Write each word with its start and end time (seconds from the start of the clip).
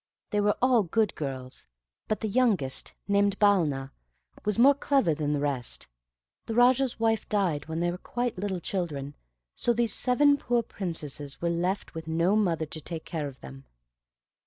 They 0.31 0.41
were 0.41 0.57
all 0.63 0.81
good 0.81 1.13
girls; 1.13 1.67
but 2.07 2.21
the 2.21 2.27
youngest, 2.27 2.95
named 3.07 3.37
Balna, 3.37 3.91
was 4.43 4.57
more 4.57 4.73
clever 4.73 5.13
than 5.13 5.31
the 5.31 5.39
rest. 5.39 5.87
The 6.47 6.55
Raja's 6.55 6.99
wife 6.99 7.29
died 7.29 7.67
when 7.67 7.81
they 7.81 7.91
were 7.91 7.99
quite 7.99 8.35
little 8.35 8.59
children, 8.59 9.15
so 9.53 9.73
these 9.73 9.93
seven 9.93 10.37
poor 10.37 10.63
Princesses 10.63 11.39
were 11.39 11.51
left 11.51 11.93
with 11.93 12.07
no 12.07 12.35
mother 12.35 12.65
to 12.65 12.81
take 12.81 13.05
care 13.05 13.27
of 13.27 13.41
them. 13.41 13.65